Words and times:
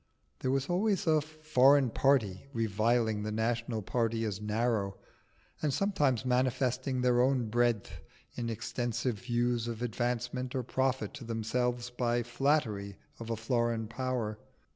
There 0.39 0.49
was 0.49 0.67
always 0.67 1.05
a 1.05 1.21
Foreign 1.21 1.91
party 1.91 2.47
reviling 2.53 3.21
the 3.21 3.31
National 3.31 3.83
party 3.83 4.25
as 4.25 4.41
narrow, 4.41 4.97
and 5.61 5.71
sometimes 5.71 6.25
manifesting 6.25 7.01
their 7.01 7.21
own 7.21 7.49
breadth 7.49 8.01
in 8.33 8.49
extensive 8.49 9.19
views 9.19 9.67
of 9.67 9.83
advancement 9.83 10.55
or 10.55 10.63
profit 10.63 11.13
to 11.13 11.23
themselves 11.23 11.91
by 11.91 12.23
flattery 12.23 12.97
of 13.19 13.29
a 13.29 13.35
foreign 13.35 13.87
power. 13.87 14.39